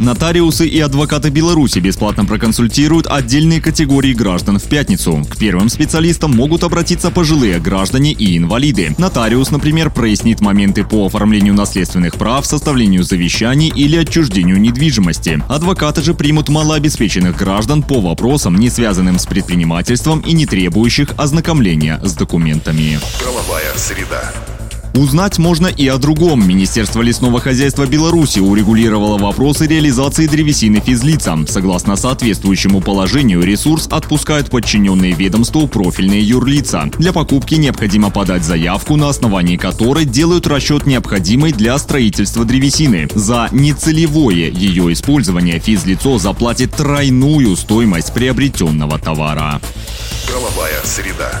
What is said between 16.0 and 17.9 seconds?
же примут малообеспеченных граждан